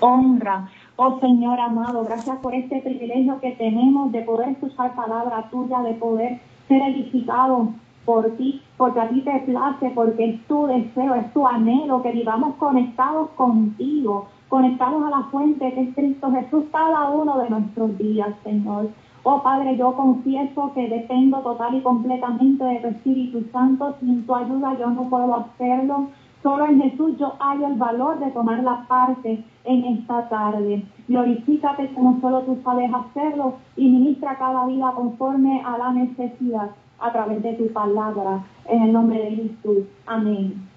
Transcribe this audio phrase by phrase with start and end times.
[0.00, 0.68] honra.
[0.96, 5.94] Oh Señor amado, gracias por este privilegio que tenemos de poder escuchar palabra tuya, de
[5.94, 7.68] poder ser edificado
[8.04, 12.12] por ti, porque a ti te place, porque es tu deseo, es tu anhelo, que
[12.12, 17.98] vivamos conectados contigo, conectados a la fuente que es Cristo Jesús cada uno de nuestros
[17.98, 18.88] días, Señor.
[19.24, 23.94] Oh Padre, yo confieso que dependo total y completamente de tu Espíritu Santo.
[24.00, 26.08] Sin tu ayuda yo no puedo hacerlo.
[26.42, 30.84] Solo en Jesús yo hallo el valor de tomar la parte en esta tarde.
[31.08, 36.70] Glorifícate como solo tú sabes hacerlo y ministra cada vida conforme a la necesidad
[37.00, 38.44] a través de tu palabra.
[38.66, 39.86] En el nombre de Jesús.
[40.06, 40.68] Amén.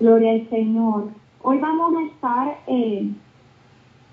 [0.00, 1.08] Gloria al Señor.
[1.42, 3.10] Hoy vamos a estar eh,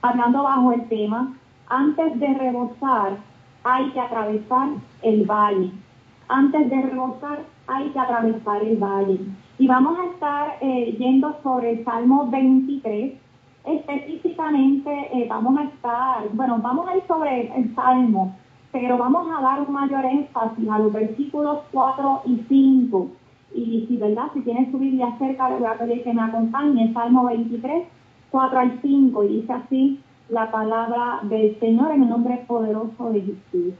[0.01, 1.33] hablando bajo el tema,
[1.67, 3.17] antes de rebosar
[3.63, 4.69] hay que atravesar
[5.01, 5.71] el valle.
[6.27, 9.19] Antes de rebosar hay que atravesar el valle.
[9.57, 13.13] Y vamos a estar eh, yendo sobre el Salmo 23.
[13.65, 18.35] Específicamente eh, vamos a estar, bueno, vamos a ir sobre el Salmo,
[18.71, 23.07] pero vamos a dar un mayor énfasis a los versículos 4 y 5.
[23.55, 24.27] Y si, ¿verdad?
[24.33, 26.91] Si tienes su Biblia cerca, le voy a pedir que me acompañe.
[26.91, 27.87] Salmo 23,
[28.31, 29.23] 4 al 5.
[29.23, 33.73] Y dice así la palabra del Señor en el nombre poderoso de Jesús.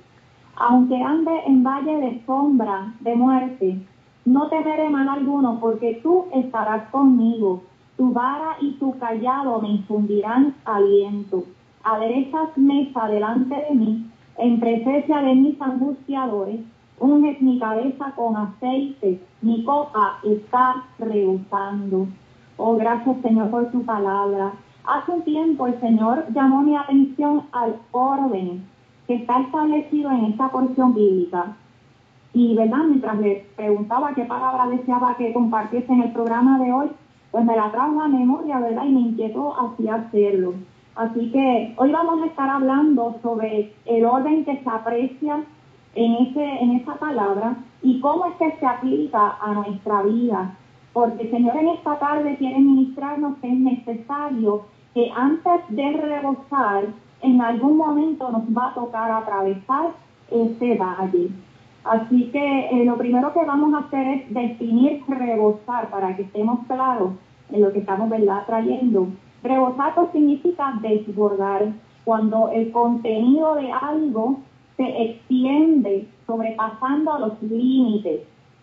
[0.56, 3.82] Aunque ande en valle de sombra de muerte,
[4.26, 7.64] no temeré mal alguno, porque tú estarás conmigo.
[7.98, 11.44] Tu vara y tu callado me infundirán aliento.
[11.84, 14.06] Aderezas mesa delante de mí,
[14.38, 16.62] en presencia de mis angustiadores.
[17.00, 22.08] Unges mi cabeza con aceite, mi copa está rebosando.
[22.58, 24.54] Oh, gracias Señor por tu palabra.
[24.86, 28.73] Hace un tiempo el Señor llamó mi atención al orden
[29.08, 31.58] que está establecido en esta porción bíblica
[32.34, 32.86] y, ¿verdad?
[32.88, 36.90] Mientras le preguntaba qué palabra deseaba que compartiese en el programa de hoy,
[37.32, 38.86] pues me la trajo a memoria, ¿verdad?
[38.86, 40.54] Y me inquietó así hacerlo.
[40.95, 45.44] Así que hoy vamos a estar hablando sobre el orden que se aprecia
[45.95, 50.58] en, ese, en esa palabra y cómo es que se aplica a nuestra vida.
[50.92, 56.86] Porque el Señor en esta tarde quiere ministrarnos que es necesario que antes de rebosar,
[57.23, 59.92] en algún momento nos va a tocar atravesar
[60.30, 61.30] ese valle.
[61.84, 66.60] Así que eh, lo primero que vamos a hacer es definir rebosar para que estemos
[66.67, 67.14] claros
[67.52, 68.45] en lo que estamos ¿verdad?
[68.45, 69.08] trayendo.
[69.44, 71.73] Rebosar pues, significa desbordar,
[72.06, 74.39] cuando el contenido de algo
[74.76, 78.22] se extiende sobrepasando los límites.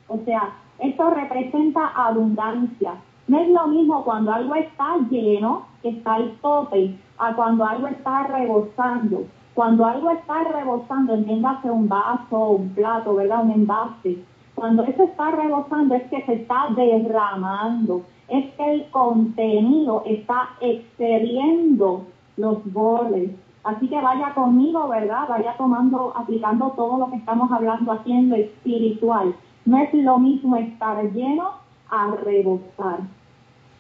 [0.09, 2.95] O sea, esto representa abundancia.
[3.29, 7.87] No es lo mismo cuando algo está lleno, que está al tope, a cuando algo
[7.89, 9.25] está rebosando.
[9.55, 13.45] Cuando algo está rebosando, entiéndase un vaso, un plato, ¿verdad?
[13.45, 14.19] Un envase.
[14.55, 22.07] Cuando eso está rebosando es que se está derramando, es que el contenido está excediendo
[22.37, 23.31] los bordes.
[23.65, 25.29] Así que vaya conmigo, ¿verdad?
[25.29, 29.35] Vaya tomando, aplicando todo lo que estamos hablando haciendo espiritual.
[29.67, 31.51] No es lo mismo estar lleno
[31.91, 33.01] a rebosar.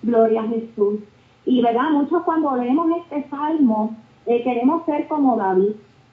[0.03, 1.00] Gloria a Jesús.
[1.47, 3.97] Y verdad, muchos cuando leemos este salmo
[4.27, 5.73] eh, queremos ser como David,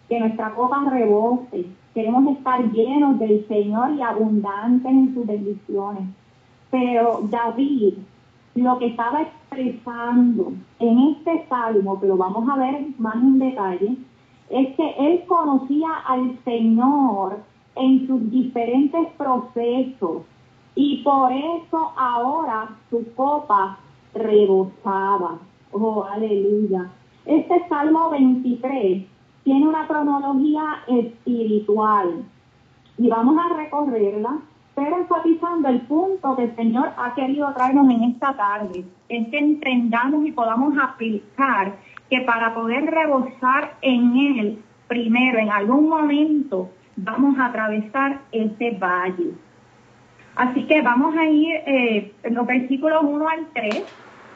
[0.09, 6.03] que nuestra copa rebose, queremos estar llenos del Señor y abundantes en sus bendiciones.
[6.71, 7.95] Pero David,
[8.55, 13.97] lo que estaba expresando en este salmo, que lo vamos a ver más en detalle,
[14.49, 17.39] es que él conocía al Señor
[17.75, 20.23] en sus diferentes procesos.
[20.75, 23.79] Y por eso ahora su copa
[24.17, 25.39] rebosaba.
[25.72, 26.89] Oh, aleluya.
[27.25, 29.05] Este Salmo 23
[29.44, 32.23] tiene una cronología espiritual
[32.97, 34.39] y vamos a recorrerla,
[34.75, 39.38] pero enfatizando el punto que el Señor ha querido traernos en esta tarde, es que
[39.38, 41.75] entendamos y podamos aplicar
[42.09, 49.33] que para poder rebosar en Él, primero, en algún momento, vamos a atravesar este valle.
[50.35, 53.85] Así que vamos a ir eh, en los versículos 1 al 3,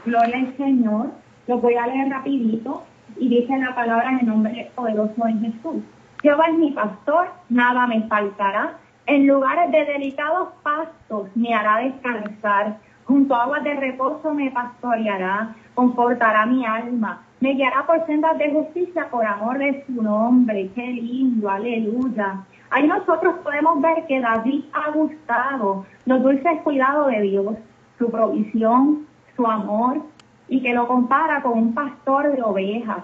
[0.06, 1.12] gloria al Señor,
[1.48, 2.84] los voy a leer rapidito
[3.18, 5.84] y dice la palabra en el nombre poderoso de Jesús.
[6.22, 8.78] Jehová es mi pastor, nada me faltará.
[9.08, 12.78] En lugares de delicados pastos me hará descansar.
[13.06, 17.24] Junto a aguas de reposo me pastoreará, confortará mi alma.
[17.40, 20.70] Me guiará por sendas de justicia por amor de su nombre.
[20.76, 22.44] Qué lindo, aleluya.
[22.70, 27.56] Ahí nosotros podemos ver que David ha gustado los dulces cuidados de Dios,
[27.98, 30.02] su provisión, su amor,
[30.48, 33.04] y que lo compara con un pastor de ovejas.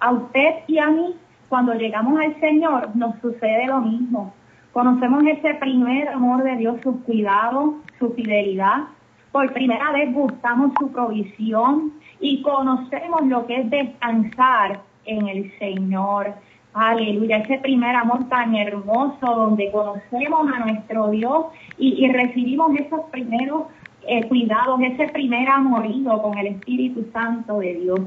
[0.00, 1.16] A usted y a mí,
[1.48, 4.34] cuando llegamos al Señor, nos sucede lo mismo.
[4.72, 8.84] Conocemos ese primer amor de Dios, su cuidado, su fidelidad.
[9.32, 16.34] Por primera vez buscamos su provisión y conocemos lo que es descansar en el Señor.
[16.74, 21.46] Aleluya, ese primer amor tan hermoso donde conocemos a nuestro Dios
[21.78, 23.66] y, recibimos esos primeros
[24.06, 28.00] eh, cuidados, ese primer amorío con el Espíritu Santo de Dios.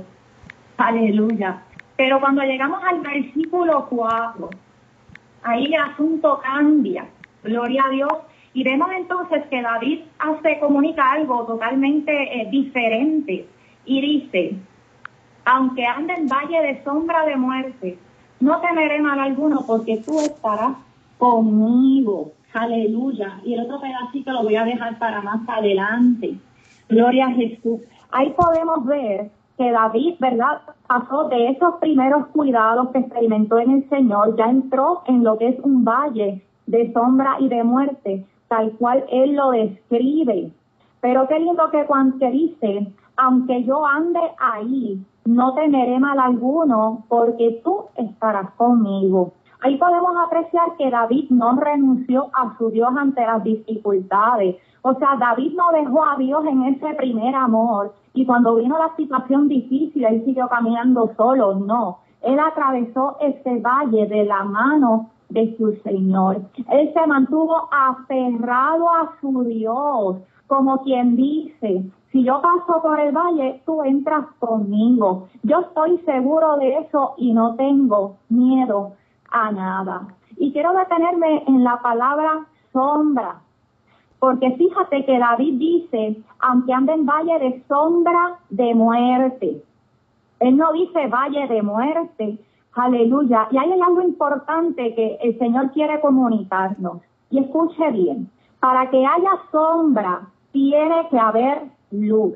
[0.78, 1.64] Aleluya.
[1.96, 4.50] Pero cuando llegamos al versículo 4,
[5.44, 7.08] ahí el asunto cambia.
[7.44, 8.14] Gloria a Dios.
[8.54, 13.48] Y vemos entonces que David hace, comunica algo totalmente eh, diferente.
[13.86, 14.56] Y dice,
[15.46, 17.98] aunque ande en valle de sombra de muerte,
[18.40, 20.78] no temeré mal alguno porque tú estarás
[21.18, 22.34] conmigo.
[22.58, 23.40] Aleluya.
[23.44, 26.38] Y el otro pedacito lo voy a dejar para más adelante.
[26.90, 27.82] Gloria a Jesús.
[28.12, 30.62] Ahí podemos ver que David, ¿verdad?
[30.88, 35.50] Pasó de esos primeros cuidados que experimentó en el Señor, ya entró en lo que
[35.50, 40.52] es un valle de sombra y de muerte, tal cual él lo describe.
[41.02, 42.88] Pero qué lindo que cuando dice,
[43.18, 49.34] aunque yo ande ahí, no temeré mal alguno, porque tú estarás conmigo.
[49.62, 54.58] Ahí podemos apreciar que David no renunció a su Dios ante las dificultades.
[54.84, 57.94] O sea, David no dejó a Dios en ese primer amor.
[58.14, 61.56] Y cuando vino la situación difícil, él siguió caminando solo.
[61.56, 66.42] No, él atravesó ese valle de la mano de su Señor.
[66.70, 73.12] Él se mantuvo aferrado a su Dios, como quien dice, si yo paso por el
[73.12, 75.28] valle, tú entras conmigo.
[75.44, 78.94] Yo estoy seguro de eso y no tengo miedo
[79.32, 80.08] a nada.
[80.38, 83.42] Y quiero detenerme en la palabra sombra,
[84.20, 89.64] porque fíjate que David dice, aunque ande en valle de sombra de muerte.
[90.40, 92.38] Él no dice valle de muerte.
[92.74, 93.48] Aleluya.
[93.52, 97.02] Y ahí hay algo importante que el Señor quiere comunicarnos.
[97.30, 98.30] Y escuche bien,
[98.60, 100.22] para que haya sombra,
[100.52, 102.34] tiene que haber luz.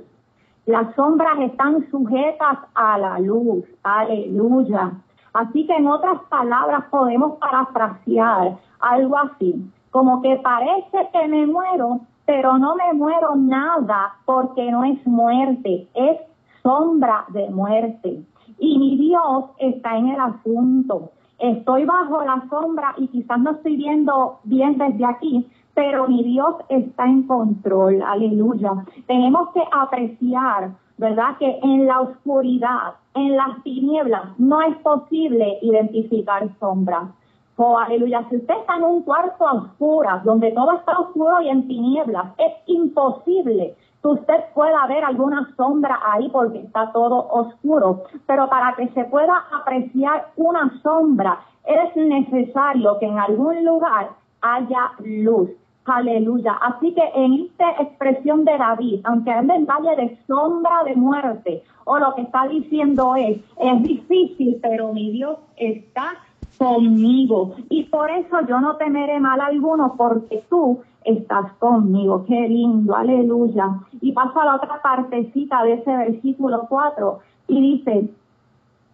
[0.66, 3.66] Las sombras están sujetas a la luz.
[3.84, 4.94] Aleluya.
[5.33, 12.01] Así que en otras palabras podemos parafrasear algo así, como que parece que me muero,
[12.25, 16.18] pero no me muero nada porque no es muerte, es
[16.63, 18.24] sombra de muerte.
[18.60, 21.12] Y mi Dios está en el asunto.
[21.39, 26.56] Estoy bajo la sombra y quizás no estoy viendo bien desde aquí, pero mi Dios
[26.69, 28.72] está en control, aleluya.
[29.07, 31.36] Tenemos que apreciar, ¿verdad?
[31.39, 37.09] Que en la oscuridad, en las tinieblas, no es posible identificar sombras.
[37.57, 38.24] Oh, aleluya.
[38.30, 42.27] Si usted está en un cuarto a oscuras, donde todo está oscuro y en tinieblas,
[42.38, 48.04] es imposible que usted pueda ver alguna sombra ahí porque está todo oscuro.
[48.27, 54.12] Pero para que se pueda apreciar una sombra, es necesario que en algún lugar
[54.42, 55.50] haya luz.
[55.86, 56.54] Aleluya.
[56.62, 61.98] Así que en esta expresión de David, aunque ande en de sombra de muerte, o
[61.98, 66.13] lo que está diciendo es, es difícil, pero mi Dios está
[66.57, 67.56] conmigo.
[67.69, 72.25] Y por eso yo no temeré mal alguno, porque tú estás conmigo.
[72.28, 73.80] Qué lindo, aleluya.
[74.00, 78.10] Y paso a la otra partecita de ese versículo 4 y dice,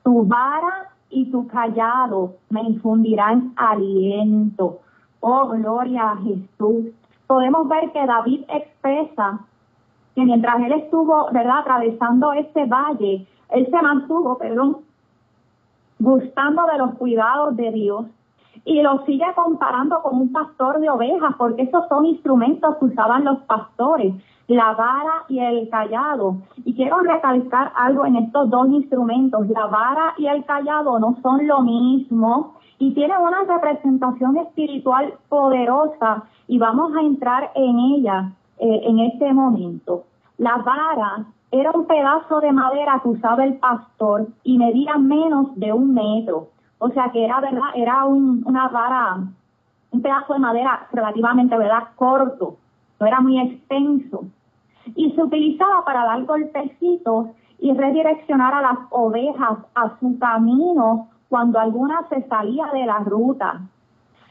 [0.04, 4.80] tu vara y tu callado me infundirán aliento.
[5.30, 6.86] Oh, gloria a Jesús.
[7.28, 9.40] Podemos ver que David expresa
[10.16, 14.78] que mientras él estuvo, ¿verdad?, atravesando este valle, él se mantuvo, perdón,
[16.00, 18.06] gustando de los cuidados de Dios
[18.64, 23.26] y lo sigue comparando con un pastor de ovejas, porque esos son instrumentos que usaban
[23.26, 24.14] los pastores,
[24.48, 26.38] la vara y el callado.
[26.64, 31.46] Y quiero recalcar algo en estos dos instrumentos, la vara y el callado no son
[31.46, 38.82] lo mismo y tienen una representación espiritual poderosa y vamos a entrar en ella eh,
[38.84, 40.04] en este momento.
[40.38, 45.74] La vara era un pedazo de madera que usaba el pastor y medía menos de
[45.74, 46.50] un metro.
[46.80, 49.18] O sea que era verdad, era un, una vara,
[49.92, 52.58] un pedazo de madera relativamente verdad corto,
[53.00, 54.26] no era muy extenso.
[54.96, 57.28] Y se utilizaba para dar golpecitos
[57.60, 63.62] y redireccionar a las ovejas a su camino cuando alguna se salía de la ruta.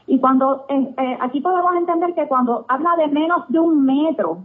[0.07, 4.39] Y cuando, eh, eh, aquí podemos entender que cuando habla de menos de un metro,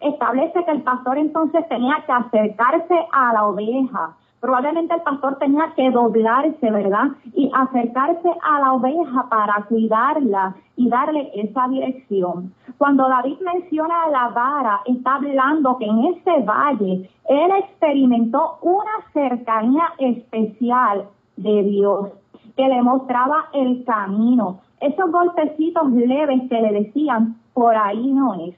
[0.00, 4.16] establece que el pastor entonces tenía que acercarse a la oveja.
[4.40, 7.08] Probablemente el pastor tenía que doblarse, ¿verdad?
[7.34, 12.54] Y acercarse a la oveja para cuidarla y darle esa dirección.
[12.76, 19.92] Cuando David menciona la vara, está hablando que en ese valle él experimentó una cercanía
[19.98, 21.08] especial
[21.42, 22.10] de Dios,
[22.56, 24.60] que le mostraba el camino.
[24.80, 28.54] Esos golpecitos leves que le decían, por ahí no es.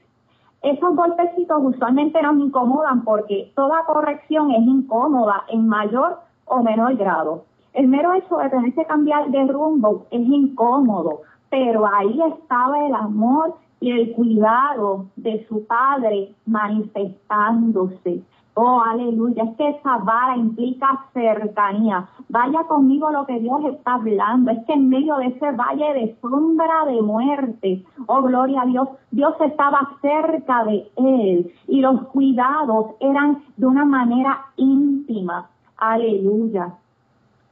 [0.61, 7.45] esos golpecitos usualmente nos incomodan porque toda corrección es incómoda en mayor o menor grado.
[7.73, 12.93] El mero hecho de tener que cambiar de rumbo es incómodo, pero ahí estaba el
[12.93, 18.21] amor y el cuidado de su padre manifestándose.
[18.53, 19.43] Oh, aleluya.
[19.43, 22.05] Es que esa vara implica cercanía.
[22.27, 24.51] Vaya conmigo lo que Dios está hablando.
[24.51, 28.89] Es que en medio de ese valle de sombra de muerte, oh, gloria a Dios,
[29.11, 35.49] Dios estaba cerca de él y los cuidados eran de una manera íntima.
[35.77, 36.73] Aleluya.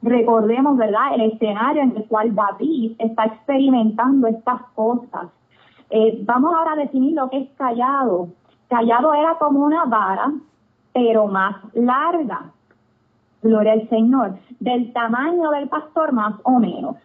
[0.02, 5.28] Recordemos, ¿verdad?, el escenario en el cual David está experimentando estas cosas.
[5.88, 8.28] Eh, vamos ahora a definir lo que es callado.
[8.68, 10.32] Callado era como una vara
[10.92, 12.50] pero más larga.
[13.42, 14.38] Gloria al Señor.
[14.58, 16.96] Del tamaño del pastor más o menos.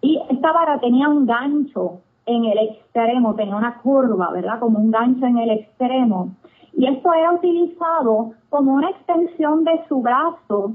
[0.00, 4.58] Y esta vara tenía un gancho en el extremo, tenía una curva, ¿verdad?
[4.60, 6.30] Como un gancho en el extremo.
[6.74, 10.74] Y esto era utilizado como una extensión de su brazo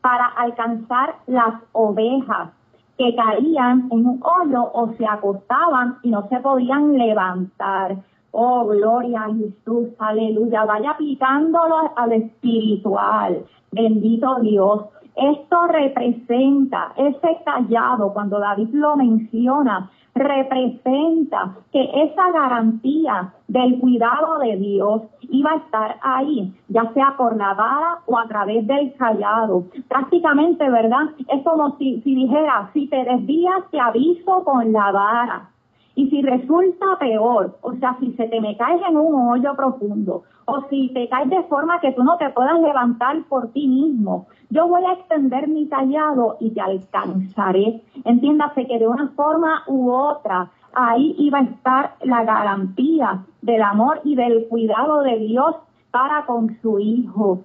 [0.00, 2.50] para alcanzar las ovejas
[2.98, 7.96] que caían en un hoyo o se acostaban y no se podían levantar.
[8.36, 10.64] Oh, gloria a Jesús, aleluya.
[10.64, 13.44] Vaya aplicándolo al espiritual.
[13.70, 14.86] Bendito Dios.
[15.14, 24.56] Esto representa, ese callado, cuando David lo menciona, representa que esa garantía del cuidado de
[24.56, 29.66] Dios iba a estar ahí, ya sea por la vara o a través del callado.
[29.86, 31.10] Prácticamente, ¿verdad?
[31.28, 35.53] Es como si, si dijera, si te desvías, te aviso con la vara.
[35.96, 40.24] Y si resulta peor, o sea, si se te me caes en un hoyo profundo,
[40.46, 44.26] o si te caes de forma que tú no te puedas levantar por ti mismo,
[44.50, 47.82] yo voy a extender mi tallado y te alcanzaré.
[48.04, 54.00] Entiéndase que de una forma u otra, ahí iba a estar la garantía del amor
[54.04, 55.56] y del cuidado de Dios
[55.90, 57.44] para con su hijo.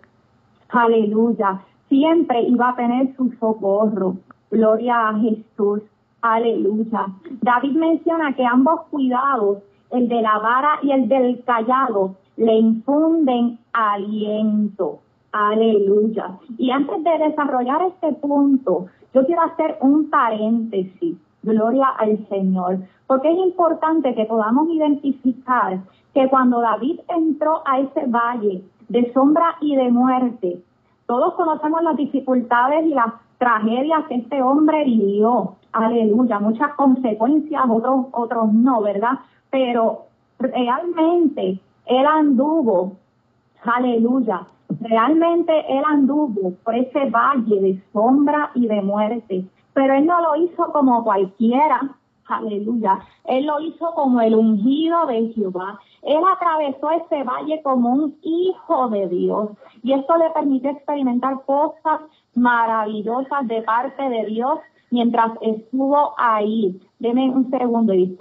[0.70, 1.62] Aleluya.
[1.88, 4.18] Siempre iba a tener su socorro.
[4.51, 5.82] Gloria a Jesús.
[6.21, 7.07] Aleluya.
[7.41, 9.59] David menciona que ambos cuidados,
[9.91, 14.99] el de la vara y el del callado, le infunden aliento.
[15.31, 16.38] Aleluya.
[16.57, 21.17] Y antes de desarrollar este punto, yo quiero hacer un paréntesis.
[21.41, 22.79] Gloria al Señor.
[23.07, 25.79] Porque es importante que podamos identificar
[26.13, 30.61] que cuando David entró a ese valle de sombra y de muerte,
[31.05, 38.07] todos conocemos las dificultades y las tragedias que este hombre vivió aleluya, muchas consecuencias, otros,
[38.11, 39.19] otros no, ¿verdad?
[39.49, 40.05] Pero
[40.39, 42.93] realmente él anduvo,
[43.63, 44.47] aleluya,
[44.81, 50.35] realmente él anduvo por ese valle de sombra y de muerte, pero él no lo
[50.43, 51.95] hizo como cualquiera,
[52.27, 55.79] aleluya, él lo hizo como el ungido de Jehová.
[56.03, 59.49] Él atravesó ese valle como un hijo de Dios
[59.83, 62.01] y esto le permite experimentar cosas
[62.35, 64.59] maravillosas de parte de Dios
[64.91, 66.79] mientras estuvo ahí.
[67.00, 68.15] Deme un segundo y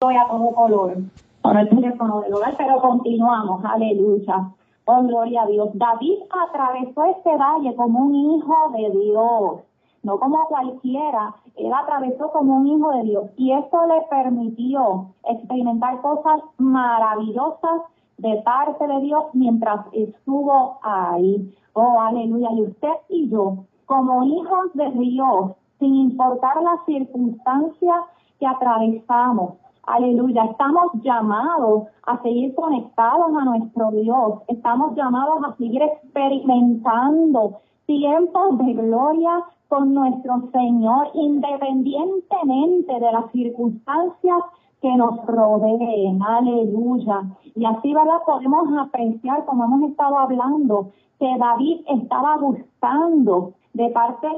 [0.00, 0.96] Voy a todo color
[1.40, 4.50] con el teléfono del hogar, pero continuamos, aleluya.
[4.84, 5.70] Oh, gloria a Dios.
[5.74, 6.18] David
[6.48, 9.60] atravesó este valle como un hijo de Dios,
[10.02, 11.34] no como cualquiera.
[11.56, 17.82] Él atravesó como un hijo de Dios y esto le permitió experimentar cosas maravillosas
[18.18, 21.54] de parte de Dios mientras estuvo ahí.
[21.74, 22.48] Oh, aleluya.
[22.52, 28.00] Y usted y yo, como hijos de Dios, sin importar las circunstancias
[28.38, 29.54] que atravesamos,
[29.84, 38.58] aleluya, estamos llamados a seguir conectados a nuestro Dios, estamos llamados a seguir experimentando tiempos
[38.58, 44.38] de gloria con nuestro Señor, independientemente de las circunstancias
[44.80, 46.22] que nos rodeen.
[46.22, 47.22] Aleluya.
[47.54, 48.22] Y así, ¿verdad?
[48.24, 54.28] Podemos apreciar, como hemos estado hablando, que David estaba buscando de parte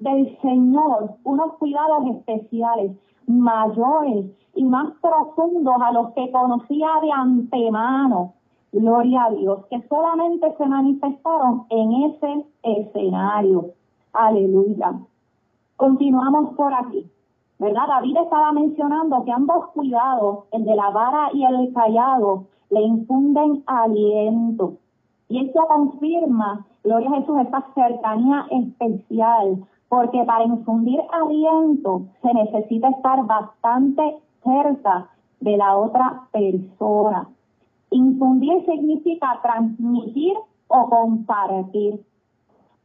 [0.00, 2.96] del Señor unos cuidados especiales,
[3.26, 8.34] mayores y más profundos a los que conocía de antemano.
[8.72, 13.70] Gloria a Dios, que solamente se manifestaron en ese escenario.
[14.12, 14.94] Aleluya.
[15.76, 17.08] Continuamos por aquí.
[17.58, 17.86] ¿Verdad?
[17.88, 23.62] David estaba mencionando que ambos cuidados, el de la vara y el callado, le infunden
[23.66, 24.74] aliento.
[25.28, 32.88] Y esto confirma, gloria a Jesús, esta cercanía especial, porque para infundir aliento se necesita
[32.88, 35.08] estar bastante cerca
[35.40, 37.28] de la otra persona.
[37.90, 40.34] Infundir significa transmitir
[40.68, 42.04] o compartir.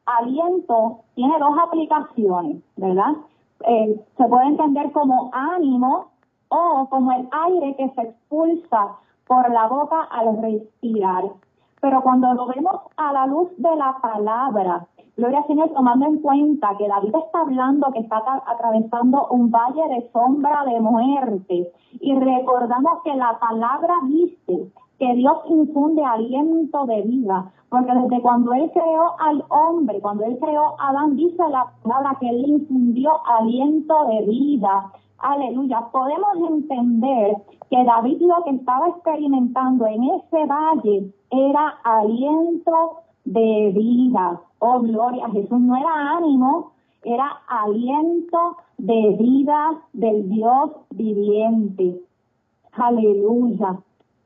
[0.06, 3.14] Aliento tiene dos aplicaciones, ¿verdad?
[3.66, 6.08] Eh, se puede entender como ánimo
[6.50, 8.98] o como el aire que se expulsa
[9.28, 11.25] por la boca al respirar.
[11.82, 14.88] Pero cuando lo vemos a la luz de la palabra,
[15.20, 19.86] Gloria al Señor, tomando en cuenta que David está hablando que está atravesando un valle
[19.89, 21.74] de sombra de muerte.
[22.00, 28.53] Y recordamos que la palabra dice que Dios infunde aliento de vida, porque desde cuando
[28.53, 33.12] Él creó al hombre, cuando Él creó a Adán, dice la palabra que Él infundió
[33.25, 34.91] aliento de vida.
[35.20, 35.88] Aleluya.
[35.91, 37.38] Podemos entender
[37.70, 44.41] que David lo que estaba experimentando en ese valle era aliento de vida.
[44.60, 45.60] Oh, gloria a Jesús.
[45.60, 46.72] No era ánimo,
[47.03, 52.01] era aliento de vida del Dios viviente.
[52.74, 53.79] Aleluya.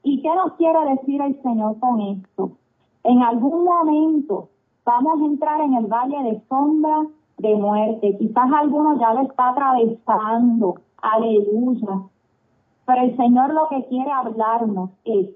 [0.03, 2.51] ¿Y qué nos quiere decir el Señor con esto?
[3.03, 4.50] En algún momento
[4.86, 7.05] vamos a entrar en el valle de sombra
[7.38, 8.17] de muerte.
[8.17, 10.75] Quizás alguno ya lo está atravesando.
[11.01, 12.03] Aleluya.
[12.86, 15.29] Pero el Señor lo que quiere hablarnos es,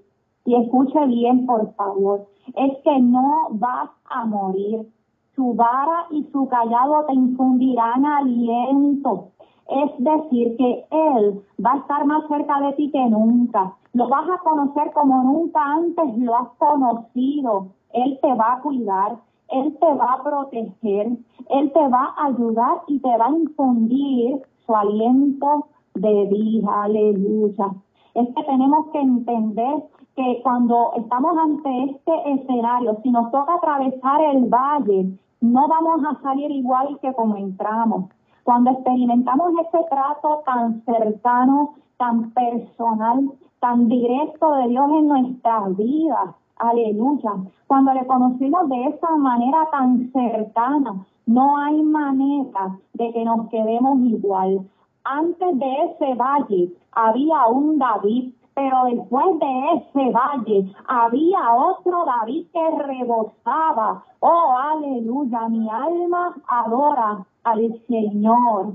[0.46, 4.88] y escuche bien por favor, es que no vas a morir.
[5.36, 9.30] Su vara y su callado te infundirán aliento.
[9.70, 13.76] Es decir, que Él va a estar más cerca de ti que nunca.
[13.98, 17.70] Lo vas a conocer como nunca antes lo has conocido.
[17.94, 19.18] Él te va a cuidar,
[19.50, 21.18] Él te va a proteger,
[21.50, 26.84] Él te va a ayudar y te va a infundir su aliento de vida.
[26.84, 27.72] Aleluya.
[28.14, 29.84] Es que tenemos que entender
[30.16, 36.22] que cuando estamos ante este escenario, si nos toca atravesar el valle, no vamos a
[36.22, 38.12] salir igual que como entramos.
[38.44, 46.36] Cuando experimentamos ese trato tan cercano, tan personal, tan directo de Dios en nuestras vidas,
[46.58, 47.32] aleluya,
[47.68, 54.00] cuando le conocimos de esa manera tan cercana, no hay manera de que nos quedemos
[54.00, 54.62] igual.
[55.04, 62.48] Antes de ese valle había un David pero después de ese valle había otro David
[62.52, 64.04] que rebosaba.
[64.20, 68.74] Oh, aleluya, mi alma adora al Señor.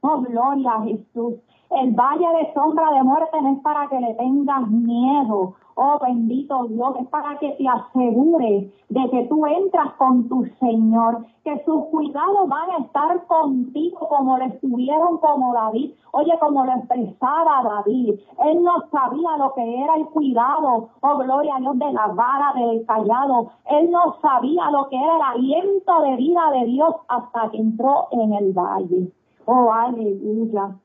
[0.00, 1.34] Oh, gloria a Jesús.
[1.74, 5.54] El valle de sombra de muerte no es para que le tengas miedo.
[5.74, 11.24] Oh bendito Dios, es para que te asegures de que tú entras con tu Señor,
[11.44, 15.94] que sus cuidados van a estar contigo como lo estuvieron como David.
[16.12, 21.56] Oye, como lo expresaba David, él no sabía lo que era el cuidado, oh gloria
[21.56, 23.52] a Dios, de la vara del callado.
[23.70, 28.08] Él no sabía lo que era el aliento de vida de Dios hasta que entró
[28.10, 29.10] en el valle.
[29.46, 30.76] Oh, aleluya.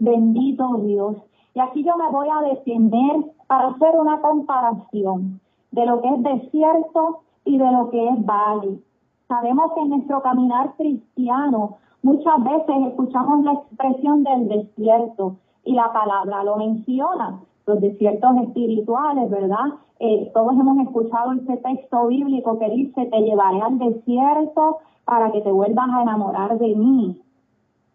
[0.00, 1.16] Bendito Dios.
[1.54, 5.40] Y aquí yo me voy a detener para hacer una comparación
[5.72, 8.80] de lo que es desierto y de lo que es valle.
[9.28, 15.92] Sabemos que en nuestro caminar cristiano muchas veces escuchamos la expresión del desierto y la
[15.92, 19.66] palabra lo menciona, los desiertos espirituales, ¿verdad?
[19.98, 25.42] Eh, todos hemos escuchado ese texto bíblico que dice, te llevaré al desierto para que
[25.42, 27.20] te vuelvas a enamorar de mí.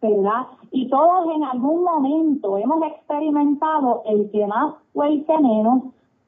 [0.01, 0.47] ¿Verdad?
[0.71, 5.83] Y todos en algún momento hemos experimentado el que más o el que menos,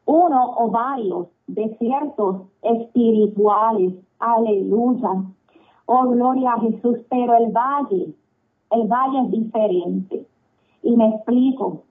[0.05, 3.93] uno o varios desiertos espirituales.
[4.19, 5.23] Aleluya.
[5.85, 6.99] Oh, gloria a Jesús.
[7.09, 8.13] Pero el valle,
[8.71, 10.27] el valle es diferente.
[10.83, 11.83] Y me explico.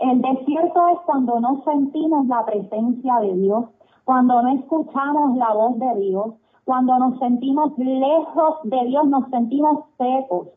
[0.00, 3.64] El desierto es cuando no sentimos la presencia de Dios,
[4.04, 9.84] cuando no escuchamos la voz de Dios, cuando nos sentimos lejos de Dios, nos sentimos
[9.96, 10.48] secos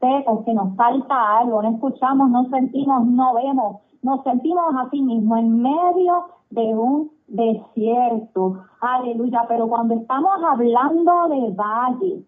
[0.00, 5.36] secos, que nos falta algo, no escuchamos, no sentimos, no vemos, nos sentimos así mismo
[5.36, 8.64] en medio de un desierto.
[8.80, 12.24] Aleluya, pero cuando estamos hablando de valle,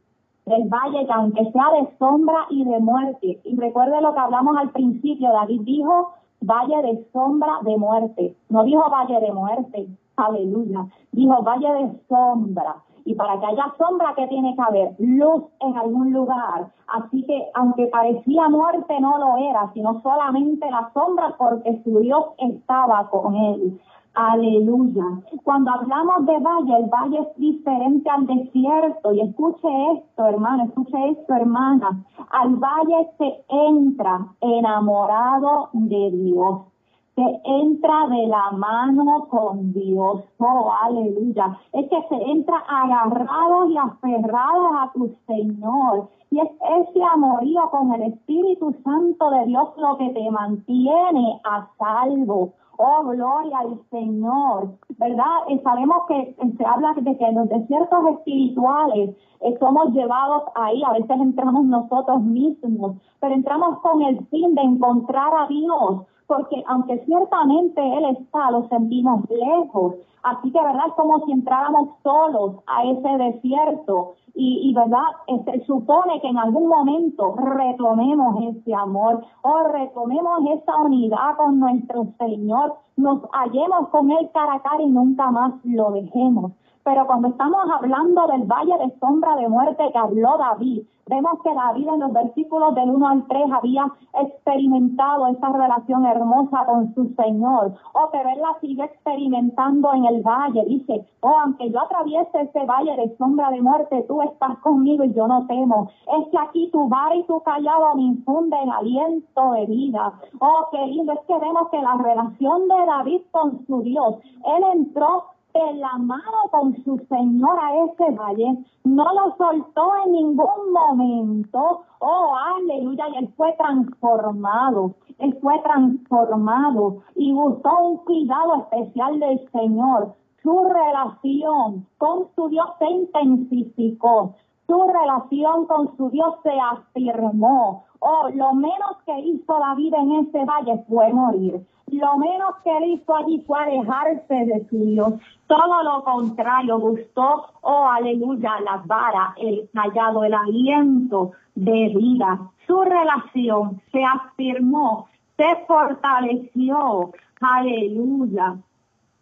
[0.47, 4.57] del valle que aunque sea de sombra y de muerte, y recuerde lo que hablamos
[4.57, 10.87] al principio, David dijo valle de sombra de muerte, no dijo valle de muerte, aleluya,
[11.13, 12.77] dijo valle de sombra.
[13.05, 14.95] Y para que haya sombra, ¿qué tiene que haber?
[14.99, 16.73] Luz en algún lugar.
[16.89, 22.25] Así que aunque parecía muerte, no lo era, sino solamente la sombra porque su Dios
[22.39, 23.81] estaba con él.
[24.15, 25.05] Aleluya.
[25.43, 29.13] Cuando hablamos de valle, el valle es diferente al desierto.
[29.13, 32.05] Y escuche esto, hermano, escuche esto, hermana.
[32.31, 36.72] Al valle se entra enamorado de Dios
[37.15, 40.25] se entra de la mano con Dios.
[40.39, 41.59] Oh, aleluya.
[41.73, 46.09] Es que se entra agarrados y aferrados a tu Señor.
[46.31, 51.69] Y es ese amorío con el Espíritu Santo de Dios lo que te mantiene a
[51.79, 52.55] salvo.
[52.79, 55.47] Oh, gloria al Señor, ¿verdad?
[55.49, 60.83] Y sabemos que se habla de que en los desiertos espirituales eh, somos llevados ahí,
[60.83, 66.65] a veces entramos nosotros mismos, pero entramos con el fin de encontrar a Dios, porque
[66.67, 69.97] aunque ciertamente Él está, lo sentimos lejos.
[70.23, 70.87] Así que, ¿verdad?
[70.89, 74.15] Es como si entráramos solos a ese desierto.
[74.35, 75.03] Y, ¿verdad?
[75.27, 82.07] Este, supone que en algún momento retomemos ese amor o retomemos esa unidad con nuestro
[82.19, 86.53] Señor, nos hallemos con Él cara a cara y nunca más lo dejemos.
[86.85, 91.55] Pero cuando estamos hablando del valle de sombra de muerte que habló David, vemos que
[91.55, 93.87] David en los versículos del 1 al 3 había
[94.21, 97.75] experimentado esa relación hermosa con su Señor.
[97.93, 100.65] Oh, pero él la sigue experimentando en el valle.
[100.67, 105.13] Dice, oh, aunque yo atraviese ese valle de sombra de muerte, tú estás conmigo y
[105.13, 105.91] yo no temo.
[106.19, 110.15] Es que aquí tu bar y tu callado me infunden aliento de vida.
[110.41, 111.13] Oh, qué lindo.
[111.13, 115.99] Es que vemos que la relación de David con su Dios, él entró de la
[115.99, 121.83] mano con su Señor a ese valle, no lo soltó en ningún momento.
[122.01, 129.51] Oh, aleluya, y él fue transformado, él fue transformado y buscó un cuidado especial del
[129.51, 130.15] Señor.
[130.43, 134.35] Su relación con su Dios se intensificó,
[134.67, 137.85] su relación con su Dios se afirmó.
[137.99, 141.67] Oh, lo menos que hizo David en ese valle fue morir.
[141.93, 145.15] Lo menos que hizo allí fue alejarse de su Dios.
[145.47, 152.51] Todo lo contrario, gustó, oh aleluya, la vara, el callado, el aliento de vida.
[152.67, 157.13] Su relación se afirmó, se fortaleció.
[157.41, 158.57] Aleluya.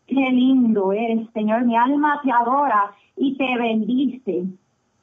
[0.07, 1.65] Qué lindo eres, Señor.
[1.65, 4.45] Mi alma te adora y te bendice.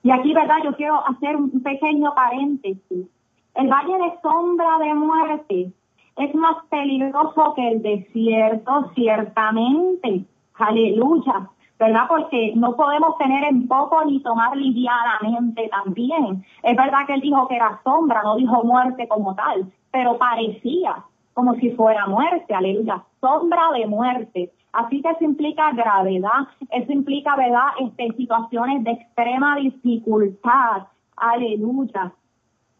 [0.03, 0.57] Y aquí, ¿verdad?
[0.63, 3.07] Yo quiero hacer un pequeño paréntesis.
[3.55, 5.71] El valle de sombra de muerte
[6.17, 10.25] es más peligroso que el desierto, ciertamente.
[10.55, 11.49] Aleluya.
[11.79, 12.05] ¿Verdad?
[12.07, 16.43] Porque no podemos tener en poco ni tomar livianamente también.
[16.63, 21.03] Es verdad que él dijo que era sombra, no dijo muerte como tal, pero parecía
[21.37, 24.51] como si fuera muerte, aleluya, sombra de muerte.
[24.73, 32.13] Así que eso implica gravedad, eso implica, ¿verdad?, este, situaciones de extrema dificultad, aleluya.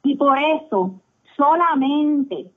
[0.04, 0.94] Y por eso,
[1.36, 2.52] solamente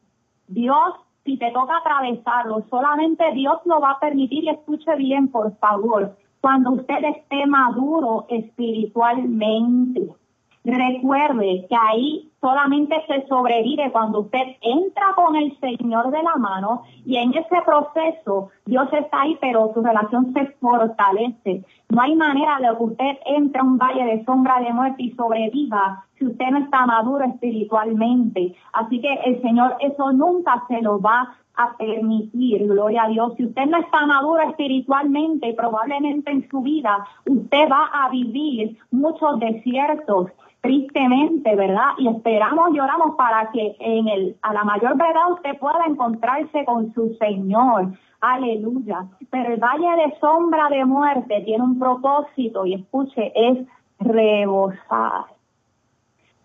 [0.48, 5.56] Dios, si te toca atravesarlo, solamente Dios lo va a permitir y escuche bien, por
[5.58, 10.19] favor, cuando usted esté maduro espiritualmente.
[10.62, 16.82] Recuerde que ahí solamente se sobrevive cuando usted entra con el Señor de la mano
[17.06, 21.64] y en ese proceso Dios está ahí, pero su relación se fortalece.
[21.88, 25.12] No hay manera de que usted entre a un valle de sombra de muerte y
[25.12, 28.54] sobreviva si usted no está maduro espiritualmente.
[28.74, 33.34] Así que el Señor eso nunca se lo va a permitir, gloria a Dios.
[33.36, 39.38] Si usted no está maduro espiritualmente, probablemente en su vida usted va a vivir muchos
[39.38, 40.30] desiertos
[40.62, 41.90] tristemente, ¿verdad?
[41.98, 46.64] Y esperamos y oramos para que en el, a la mayor verdad usted pueda encontrarse
[46.64, 47.92] con su Señor.
[48.20, 49.06] Aleluya.
[49.30, 53.66] Pero el valle de sombra de muerte tiene un propósito y escuche, es
[53.98, 55.24] rebosar.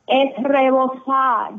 [0.07, 1.53] Es rebosar.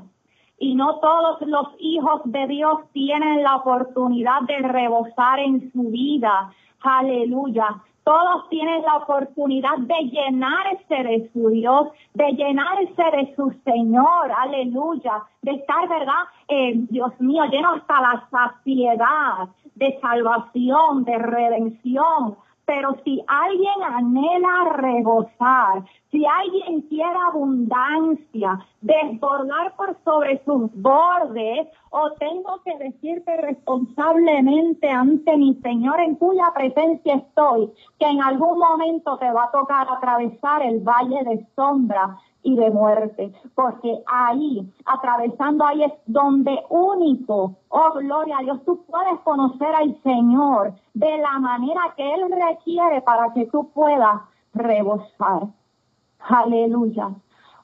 [0.59, 6.53] Y no todos los hijos de Dios tienen la oportunidad de rebosar en su vida.
[6.81, 7.83] Aleluya.
[8.05, 15.25] Todos tienen la oportunidad de llenarse de su Dios, de llenarse de su Señor, aleluya,
[15.42, 16.23] de estar, ¿verdad?
[16.47, 24.73] Eh, Dios mío, lleno hasta la saciedad de salvación, de redención, pero si alguien anhela
[24.77, 25.85] rebosar,
[26.16, 35.37] si alguien quiere abundancia, desbordar por sobre sus bordes, o tengo que decirte responsablemente ante
[35.37, 40.62] mi Señor en cuya presencia estoy, que en algún momento te va a tocar atravesar
[40.62, 47.92] el valle de sombra y de muerte, porque ahí, atravesando ahí es donde único, oh
[47.98, 53.35] gloria a Dios, tú puedes conocer al Señor de la manera que Él requiere para
[53.35, 54.22] que tú puedas
[54.55, 55.48] rebosar.
[56.20, 57.14] Aleluya.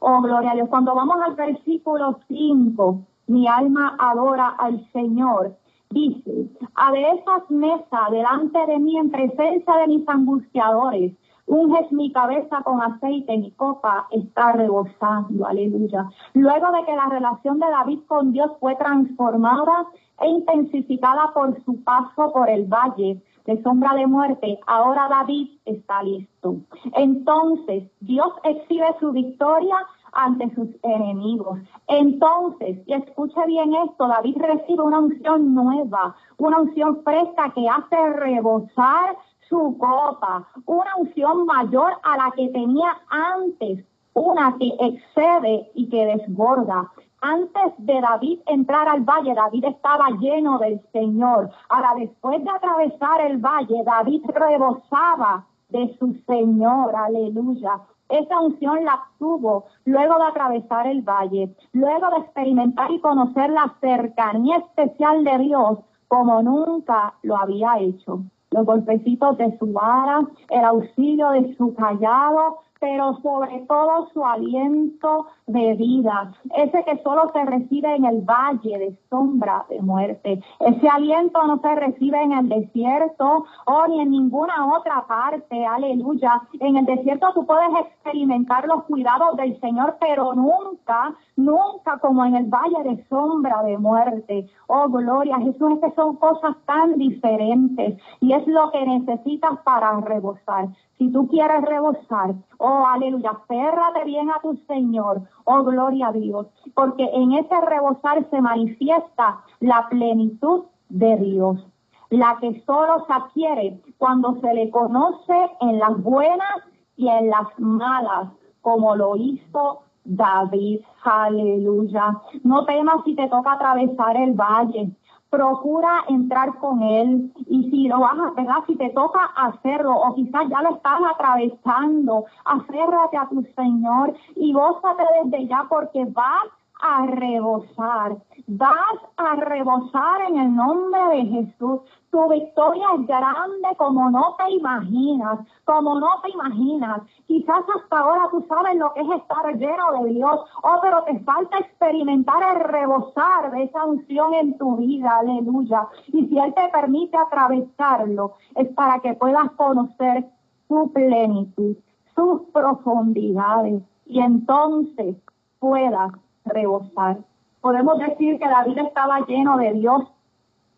[0.01, 0.69] Oh, gloria a Dios.
[0.69, 5.57] Cuando vamos al versículo 5, mi alma adora al Señor.
[5.91, 11.13] Dice, a de esas mesas delante de mí en presencia de mis angustiadores,
[11.47, 16.09] unges mi cabeza con aceite, mi copa está rebosando, aleluya.
[16.35, 19.87] Luego de que la relación de David con Dios fue transformada
[20.21, 26.03] e intensificada por su paso por el valle de sombra de muerte, ahora David está
[26.03, 26.57] listo.
[26.95, 29.77] Entonces Dios exhibe su victoria
[30.13, 31.59] ante sus enemigos.
[31.89, 38.11] Entonces, y escuche bien esto, David recibe una unción nueva, una unción fresca que hace
[38.15, 39.17] rebosar
[39.49, 46.07] su copa, una unción mayor a la que tenía antes, una que excede y que
[46.07, 46.91] desborda.
[47.25, 51.51] Antes de David entrar al valle, David estaba lleno del Señor.
[51.69, 56.97] Ahora, después de atravesar el valle, David rebosaba de su Señor.
[56.97, 57.81] Aleluya.
[58.09, 63.73] Esa unción la tuvo luego de atravesar el valle, luego de experimentar y conocer la
[63.81, 68.21] cercanía especial de Dios como nunca lo había hecho.
[68.51, 75.29] Los golpecitos de su vara, el auxilio de su callado, pero sobre todo su aliento
[75.47, 80.43] de vida, ese que solo se recibe en el valle de sombra de muerte.
[80.59, 86.43] Ese aliento no se recibe en el desierto o ni en ninguna otra parte, aleluya.
[86.59, 92.37] En el desierto tú puedes experimentar los cuidados del Señor, pero nunca, nunca como en
[92.37, 94.49] el valle de sombra de muerte.
[94.67, 100.01] Oh, gloria, Jesús, es que son cosas tan diferentes y es lo que necesitas para
[100.01, 100.69] rebosar.
[100.99, 106.47] Si tú quieres rebosar, oh aleluya, aférrate bien a tu Señor, oh gloria a Dios,
[106.75, 111.67] porque en ese rebosar se manifiesta la plenitud de Dios,
[112.11, 116.63] la que solo se adquiere cuando se le conoce en las buenas
[116.97, 118.29] y en las malas,
[118.61, 122.21] como lo hizo David, aleluya.
[122.43, 124.91] No temas si te toca atravesar el valle,
[125.33, 128.65] procura entrar con él y si lo vas a, ¿verdad?
[128.67, 134.53] Si te toca hacerlo o quizás ya lo estás atravesando, aférrate a tu Señor y
[134.53, 136.49] gózate desde ya porque vas
[136.83, 141.81] a rebosar, vas a rebosar en el nombre de Jesús.
[142.13, 147.01] Tu victoria es grande como no te imaginas, como no te imaginas.
[147.27, 151.19] Quizás hasta ahora tú sabes lo que es estar lleno de Dios, oh, pero te
[151.21, 155.89] falta experimentar el rebosar de esa unción en tu vida, aleluya.
[156.09, 160.29] Y si Él te permite atravesarlo, es para que puedas conocer
[160.69, 161.77] su plenitud,
[162.15, 165.17] sus profundidades, y entonces
[165.59, 166.13] puedas
[166.45, 167.21] rebosar.
[167.63, 170.03] Podemos decir que la vida estaba lleno de Dios,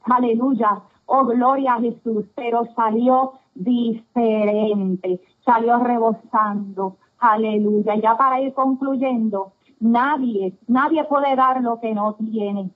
[0.04, 7.96] aleluya, oh gloria a Jesús, pero salió diferente, salió rebosando, aleluya.
[7.96, 12.70] Ya para ir concluyendo, nadie, nadie puede dar lo que no tiene.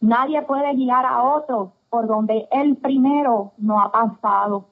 [0.00, 4.66] Nadie puede guiar a otro por donde él primero no ha pasado.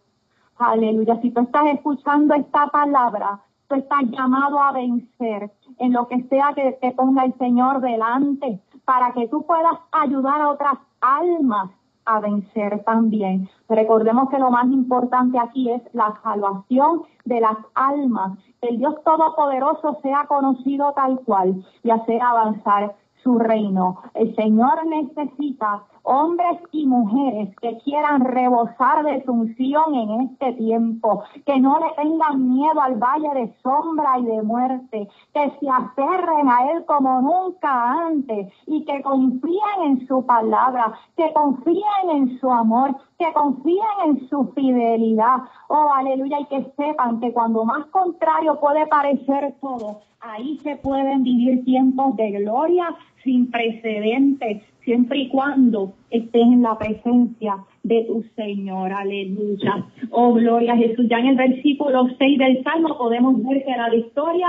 [0.59, 1.20] Aleluya.
[1.20, 6.52] Si tú estás escuchando esta palabra, tú estás llamado a vencer en lo que sea
[6.54, 11.70] que te ponga el Señor delante, para que tú puedas ayudar a otras almas
[12.07, 13.49] a vencer también.
[13.69, 18.38] Recordemos que lo más importante aquí es la salvación de las almas.
[18.62, 23.99] El Dios Todopoderoso sea conocido tal cual y hacer avanzar su reino.
[24.14, 31.25] El Señor necesita hombres y mujeres que quieran rebosar de su unción en este tiempo,
[31.45, 36.49] que no le tengan miedo al valle de sombra y de muerte, que se aferren
[36.49, 42.51] a Él como nunca antes y que confíen en su palabra, que confíen en su
[42.51, 45.38] amor, que confíen en su fidelidad.
[45.69, 51.25] Oh, aleluya, y que sepan que cuando más contrario puede parecer todo, ahí se pueden
[51.25, 52.95] vivir tiempos de gloria
[53.27, 58.93] sin precedentes, siempre y cuando estés en la presencia de tu Señor.
[58.93, 59.85] Aleluya.
[60.11, 61.07] Oh, gloria a Jesús.
[61.11, 64.49] Ya en el versículo 6 del Salmo podemos ver que la victoria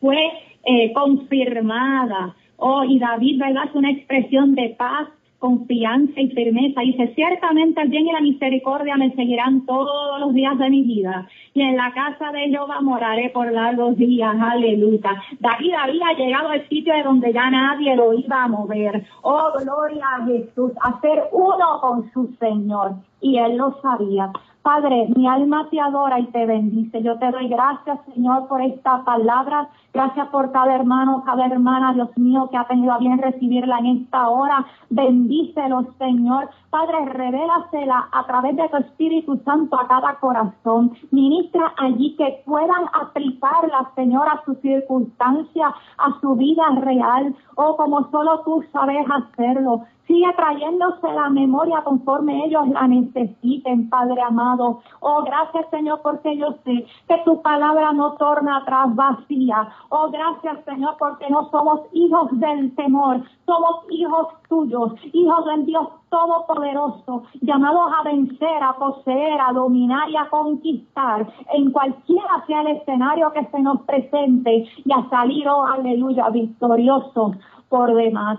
[0.00, 0.18] fue
[0.64, 2.34] eh, confirmada.
[2.56, 3.64] Oh, y David, ¿verdad?
[3.68, 6.80] Es una expresión de paz confianza y firmeza.
[6.80, 11.28] Dice, ciertamente el bien y la misericordia me seguirán todos los días de mi vida.
[11.54, 14.36] Y en la casa de Jehová moraré por largos días.
[14.40, 15.22] Aleluya.
[15.40, 19.04] David había llegado al sitio de donde ya nadie lo iba a mover.
[19.22, 20.72] Oh, gloria a Jesús.
[20.82, 22.96] A ser uno con su Señor.
[23.20, 24.30] Y él lo sabía.
[24.66, 27.00] Padre, mi alma te adora y te bendice.
[27.00, 29.68] Yo te doy gracias, Señor, por esta palabra.
[29.94, 33.86] Gracias por cada hermano, cada hermana, Dios mío, que ha tenido a bien recibirla en
[33.98, 34.66] esta hora.
[34.90, 36.50] Bendícelo, Señor.
[36.70, 40.90] Padre, revélasela a través de tu Espíritu Santo a cada corazón.
[41.12, 48.10] Ministra allí que puedan aplicarla, Señor, a su circunstancia, a su vida real, oh, como
[48.10, 49.84] solo tú sabes hacerlo.
[50.06, 54.80] Sigue trayéndose la memoria conforme ellos la necesiten, Padre amado.
[55.00, 59.68] Oh, gracias, Señor, porque yo sé que tu palabra no torna atrás vacía.
[59.88, 65.88] Oh, gracias, Señor, porque no somos hijos del temor, somos hijos tuyos, hijos del Dios
[66.08, 72.76] Todopoderoso, llamados a vencer, a poseer, a dominar y a conquistar en cualquiera sea el
[72.76, 77.32] escenario que se nos presente y a salir, oh aleluya, victorioso
[77.68, 78.38] por demás.